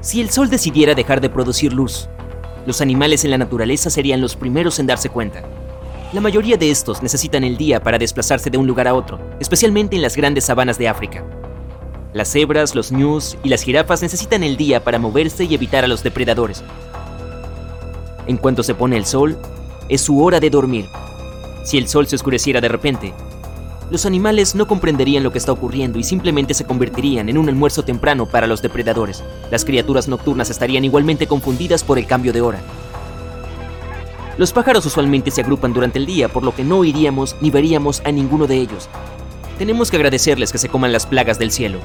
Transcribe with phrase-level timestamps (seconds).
[0.00, 2.08] Si el Sol decidiera dejar de producir luz,
[2.66, 5.42] los animales en la naturaleza serían los primeros en darse cuenta.
[6.12, 9.96] La mayoría de estos necesitan el día para desplazarse de un lugar a otro, especialmente
[9.96, 11.24] en las grandes sabanas de África.
[12.12, 15.88] Las cebras, los ñus y las jirafas necesitan el día para moverse y evitar a
[15.88, 16.62] los depredadores.
[18.28, 19.36] En cuanto se pone el sol,
[19.88, 20.86] es su hora de dormir.
[21.64, 23.12] Si el sol se oscureciera de repente,
[23.90, 27.84] los animales no comprenderían lo que está ocurriendo y simplemente se convertirían en un almuerzo
[27.84, 29.22] temprano para los depredadores.
[29.50, 32.60] Las criaturas nocturnas estarían igualmente confundidas por el cambio de hora.
[34.36, 38.02] Los pájaros usualmente se agrupan durante el día, por lo que no iríamos ni veríamos
[38.04, 38.88] a ninguno de ellos.
[39.58, 41.78] Tenemos que agradecerles que se coman las plagas del cielo.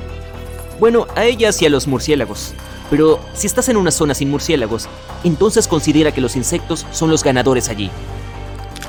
[0.79, 2.53] Bueno, a ellas y a los murciélagos.
[2.89, 4.87] Pero si estás en una zona sin murciélagos,
[5.23, 7.89] entonces considera que los insectos son los ganadores allí.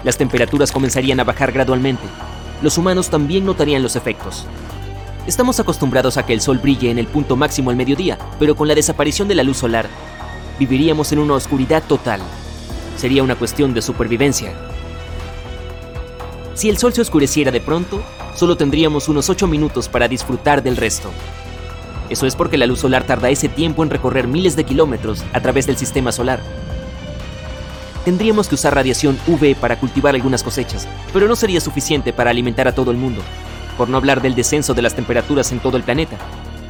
[0.03, 2.03] Las temperaturas comenzarían a bajar gradualmente,
[2.63, 4.47] los humanos también notarían los efectos.
[5.27, 8.69] Estamos acostumbrados a que el sol brille en el punto máximo al mediodía, pero con
[8.69, 9.89] la desaparición de la luz solar,
[10.59, 12.21] viviríamos en una oscuridad total.
[12.97, 14.53] Sería una cuestión de supervivencia.
[16.55, 18.03] Si el sol se oscureciera de pronto,
[18.37, 21.11] solo tendríamos unos 8 minutos para disfrutar del resto.
[22.11, 25.41] Eso es porque la luz solar tarda ese tiempo en recorrer miles de kilómetros a
[25.41, 26.41] través del sistema solar
[28.05, 32.69] tendríamos que usar radiación UV para cultivar algunas cosechas, pero no sería suficiente para alimentar
[32.69, 33.23] a todo el mundo,
[33.77, 36.17] por no hablar del descenso de las temperaturas en todo el planeta.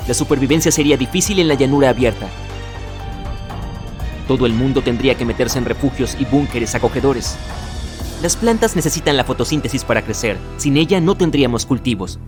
[0.07, 2.29] La supervivencia sería difícil en la llanura abierta.
[4.29, 7.37] Todo el mundo tendría que meterse en refugios y búnkeres acogedores.
[8.23, 12.19] Las plantas necesitan la fotosíntesis para crecer, sin ella no tendríamos cultivos.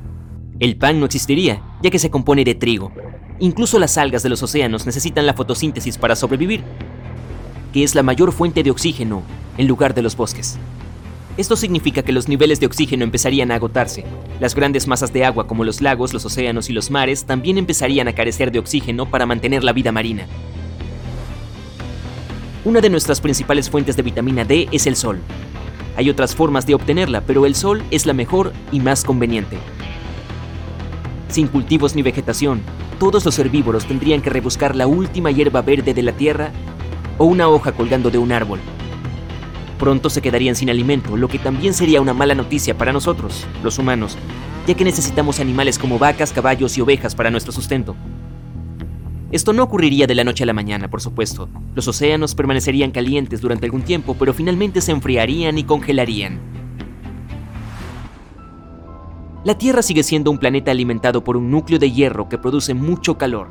[0.58, 2.92] El pan no existiría, ya que se compone de trigo.
[3.38, 6.64] Incluso las algas de los océanos necesitan la fotosíntesis para sobrevivir,
[7.76, 9.22] que es la mayor fuente de oxígeno
[9.58, 10.56] en lugar de los bosques.
[11.36, 14.02] Esto significa que los niveles de oxígeno empezarían a agotarse.
[14.40, 18.08] Las grandes masas de agua como los lagos, los océanos y los mares también empezarían
[18.08, 20.26] a carecer de oxígeno para mantener la vida marina.
[22.64, 25.20] Una de nuestras principales fuentes de vitamina D es el sol.
[25.98, 29.58] Hay otras formas de obtenerla, pero el sol es la mejor y más conveniente.
[31.28, 32.62] Sin cultivos ni vegetación,
[32.98, 36.52] todos los herbívoros tendrían que rebuscar la última hierba verde de la tierra
[37.18, 38.60] o una hoja colgando de un árbol.
[39.78, 43.78] Pronto se quedarían sin alimento, lo que también sería una mala noticia para nosotros, los
[43.78, 44.16] humanos,
[44.66, 47.94] ya que necesitamos animales como vacas, caballos y ovejas para nuestro sustento.
[49.32, 51.48] Esto no ocurriría de la noche a la mañana, por supuesto.
[51.74, 56.40] Los océanos permanecerían calientes durante algún tiempo, pero finalmente se enfriarían y congelarían.
[59.44, 63.18] La Tierra sigue siendo un planeta alimentado por un núcleo de hierro que produce mucho
[63.18, 63.48] calor.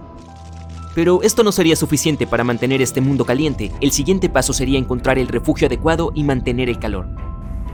[0.95, 3.73] Pero esto no sería suficiente para mantener este mundo caliente.
[3.81, 7.09] El siguiente paso sería encontrar el refugio adecuado y mantener el calor.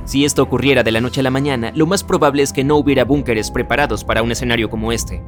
[0.06, 2.78] Si esto ocurriera de la noche a la mañana, lo más probable es que no
[2.78, 5.24] hubiera búnkeres preparados para un escenario como este.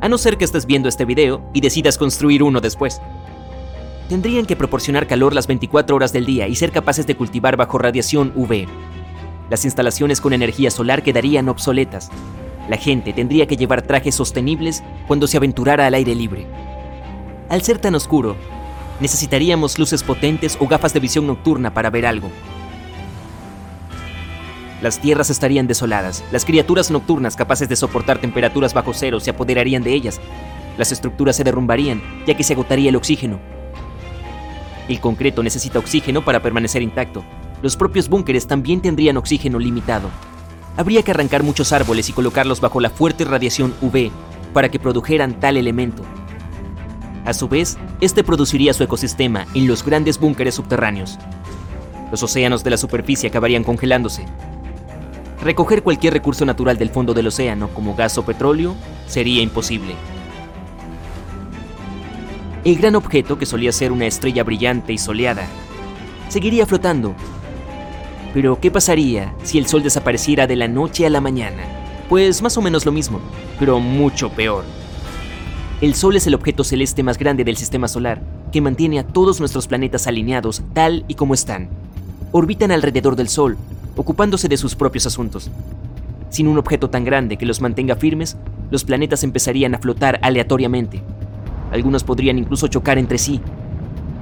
[0.00, 3.02] A no ser que estés viendo este video y decidas construir uno después.
[4.08, 7.78] Tendrían que proporcionar calor las 24 horas del día y ser capaces de cultivar bajo
[7.78, 8.66] radiación UV.
[9.50, 12.10] Las instalaciones con energía solar quedarían obsoletas,
[12.68, 16.46] la gente tendría que llevar trajes sostenibles cuando se aventurara al aire libre.
[17.48, 18.36] Al ser tan oscuro,
[19.00, 22.30] necesitaríamos luces potentes o gafas de visión nocturna para ver algo.
[24.82, 29.82] Las tierras estarían desoladas, las criaturas nocturnas capaces de soportar temperaturas bajo cero se apoderarían
[29.82, 30.20] de ellas,
[30.78, 33.40] las estructuras se derrumbarían ya que se agotaría el oxígeno.
[34.88, 37.22] El concreto necesita oxígeno para permanecer intacto.
[37.62, 40.08] Los propios búnkeres también tendrían oxígeno limitado
[40.76, 44.10] habría que arrancar muchos árboles y colocarlos bajo la fuerte radiación UV
[44.52, 46.02] para que produjeran tal elemento.
[47.24, 51.18] A su vez, este produciría su ecosistema en los grandes búnkeres subterráneos.
[52.10, 54.24] Los océanos de la superficie acabarían congelándose.
[55.42, 58.74] Recoger cualquier recurso natural del fondo del océano, como gas o petróleo,
[59.06, 59.94] sería imposible.
[62.64, 65.46] El gran objeto, que solía ser una estrella brillante y soleada,
[66.28, 67.14] seguiría flotando
[68.32, 71.62] pero, ¿qué pasaría si el Sol desapareciera de la noche a la mañana?
[72.08, 73.20] Pues más o menos lo mismo,
[73.58, 74.64] pero mucho peor.
[75.80, 78.22] El Sol es el objeto celeste más grande del Sistema Solar,
[78.52, 81.68] que mantiene a todos nuestros planetas alineados tal y como están.
[82.30, 83.56] Orbitan alrededor del Sol,
[83.96, 85.50] ocupándose de sus propios asuntos.
[86.28, 88.36] Sin un objeto tan grande que los mantenga firmes,
[88.70, 91.02] los planetas empezarían a flotar aleatoriamente.
[91.72, 93.40] Algunos podrían incluso chocar entre sí.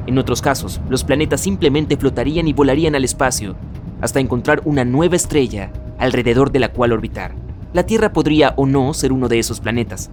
[0.06, 3.56] En otros casos, los planetas simplemente flotarían y volarían al espacio
[4.00, 7.34] hasta encontrar una nueva estrella alrededor de la cual orbitar.
[7.72, 10.10] La Tierra podría o no ser uno de esos planetas.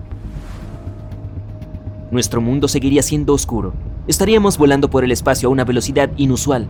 [2.11, 3.73] Nuestro mundo seguiría siendo oscuro.
[4.07, 6.67] Estaríamos volando por el espacio a una velocidad inusual.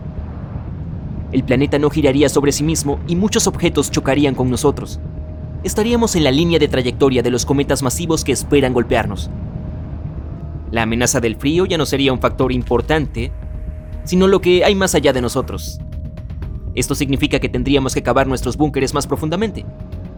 [1.32, 5.00] El planeta no giraría sobre sí mismo y muchos objetos chocarían con nosotros.
[5.64, 9.30] Estaríamos en la línea de trayectoria de los cometas masivos que esperan golpearnos.
[10.70, 13.32] La amenaza del frío ya no sería un factor importante,
[14.04, 15.80] sino lo que hay más allá de nosotros.
[16.76, 19.64] Esto significa que tendríamos que cavar nuestros búnkeres más profundamente.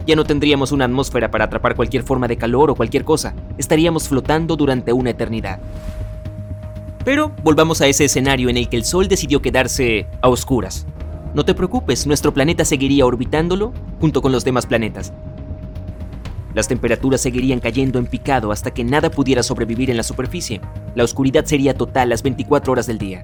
[0.05, 3.33] Ya no tendríamos una atmósfera para atrapar cualquier forma de calor o cualquier cosa.
[3.57, 5.59] Estaríamos flotando durante una eternidad.
[7.05, 10.85] Pero volvamos a ese escenario en el que el Sol decidió quedarse a oscuras.
[11.33, 13.71] No te preocupes, nuestro planeta seguiría orbitándolo
[14.01, 15.13] junto con los demás planetas.
[16.53, 20.59] Las temperaturas seguirían cayendo en picado hasta que nada pudiera sobrevivir en la superficie.
[20.95, 23.23] La oscuridad sería total las 24 horas del día.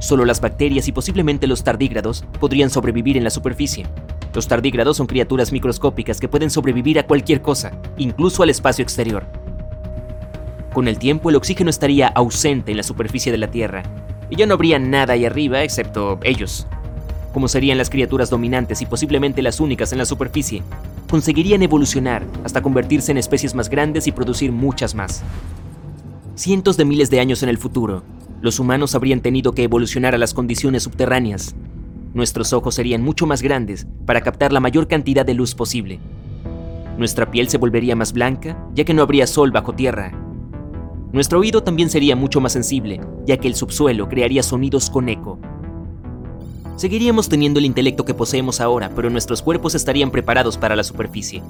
[0.00, 3.86] Solo las bacterias y posiblemente los tardígrados podrían sobrevivir en la superficie.
[4.32, 9.26] Los tardígrados son criaturas microscópicas que pueden sobrevivir a cualquier cosa, incluso al espacio exterior.
[10.72, 13.82] Con el tiempo el oxígeno estaría ausente en la superficie de la Tierra,
[14.30, 16.66] y ya no habría nada ahí arriba excepto ellos.
[17.32, 20.62] Como serían las criaturas dominantes y posiblemente las únicas en la superficie,
[21.10, 25.22] conseguirían evolucionar hasta convertirse en especies más grandes y producir muchas más.
[26.34, 28.04] Cientos de miles de años en el futuro,
[28.40, 31.54] los humanos habrían tenido que evolucionar a las condiciones subterráneas.
[32.14, 35.98] Nuestros ojos serían mucho más grandes para captar la mayor cantidad de luz posible.
[36.96, 40.12] Nuestra piel se volvería más blanca, ya que no habría sol bajo tierra.
[41.12, 45.38] Nuestro oído también sería mucho más sensible, ya que el subsuelo crearía sonidos con eco.
[46.76, 51.42] Seguiríamos teniendo el intelecto que poseemos ahora, pero nuestros cuerpos estarían preparados para la superficie.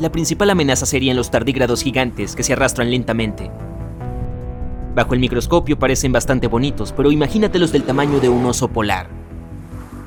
[0.00, 3.50] La principal amenaza serían los tardígrados gigantes que se arrastran lentamente,
[4.94, 9.08] Bajo el microscopio parecen bastante bonitos, pero imagínatelos del tamaño de un oso polar.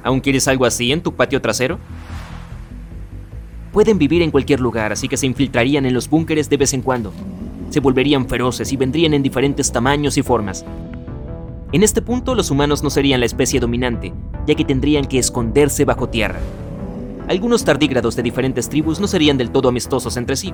[0.04, 1.78] ¿Aún quieres algo así en tu patio trasero?
[3.74, 6.82] Pueden vivir en cualquier lugar, así que se infiltrarían en los búnkeres de vez en
[6.82, 7.12] cuando.
[7.70, 10.66] Se volverían feroces y vendrían en diferentes tamaños y formas.
[11.74, 14.14] En este punto los humanos no serían la especie dominante,
[14.46, 16.40] ya que tendrían que esconderse bajo tierra.
[17.28, 20.54] Algunos tardígrados de diferentes tribus no serían del todo amistosos entre sí,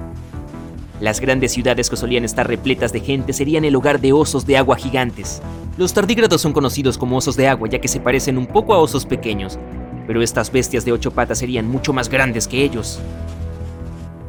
[1.04, 4.56] las grandes ciudades que solían estar repletas de gente serían el hogar de osos de
[4.56, 5.42] agua gigantes.
[5.76, 8.80] Los tardígrados son conocidos como osos de agua ya que se parecen un poco a
[8.80, 9.60] osos pequeños,
[10.08, 13.02] pero estas bestias de ocho patas serían mucho más grandes que ellos.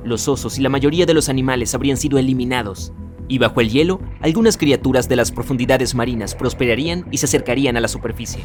[0.03, 2.93] Los osos y la mayoría de los animales habrían sido eliminados,
[3.29, 7.81] y bajo el hielo, algunas criaturas de las profundidades marinas prosperarían y se acercarían a
[7.83, 8.43] la superficie.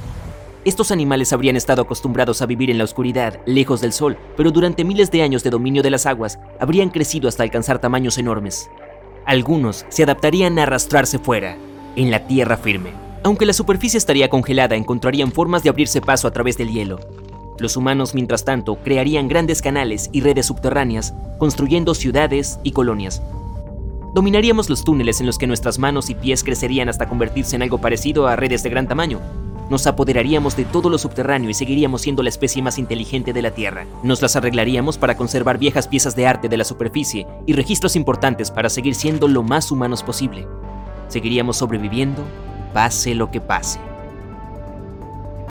[0.69, 4.83] Estos animales habrían estado acostumbrados a vivir en la oscuridad, lejos del sol, pero durante
[4.83, 8.69] miles de años de dominio de las aguas, habrían crecido hasta alcanzar tamaños enormes.
[9.25, 11.57] Algunos se adaptarían a arrastrarse fuera,
[11.95, 12.91] en la tierra firme.
[13.23, 16.99] Aunque la superficie estaría congelada, encontrarían formas de abrirse paso a través del hielo.
[17.57, 23.23] Los humanos, mientras tanto, crearían grandes canales y redes subterráneas, construyendo ciudades y colonias.
[24.13, 27.79] Dominaríamos los túneles en los que nuestras manos y pies crecerían hasta convertirse en algo
[27.79, 29.19] parecido a redes de gran tamaño,
[29.69, 33.51] nos apoderaríamos de todo lo subterráneo y seguiríamos siendo la especie más inteligente de la
[33.51, 33.85] Tierra.
[34.03, 38.51] Nos las arreglaríamos para conservar viejas piezas de arte de la superficie y registros importantes
[38.51, 40.47] para seguir siendo lo más humanos posible.
[41.07, 42.23] Seguiríamos sobreviviendo,
[42.73, 43.79] pase lo que pase.